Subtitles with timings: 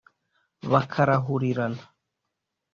[0.71, 1.81] bakarahurirana